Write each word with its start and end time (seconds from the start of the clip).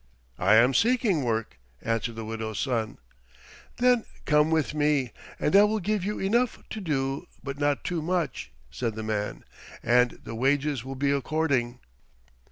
"I 0.39 0.55
am 0.55 0.73
seeking 0.73 1.23
work," 1.23 1.59
answered 1.79 2.15
the 2.15 2.25
widow's 2.25 2.57
son. 2.59 2.97
"Then 3.77 4.03
come 4.25 4.49
with 4.49 4.73
me, 4.73 5.11
and 5.39 5.55
I 5.55 5.63
will 5.65 5.79
give 5.79 6.03
you 6.03 6.17
enough 6.17 6.57
to 6.71 6.81
do 6.81 7.27
but 7.43 7.59
not 7.59 7.83
too 7.83 8.01
much," 8.01 8.51
said 8.71 8.95
the 8.95 9.03
man, 9.03 9.43
"and 9.83 10.19
the 10.23 10.33
wages 10.33 10.83
will 10.83 10.95
be 10.95 11.11
according." 11.11 11.81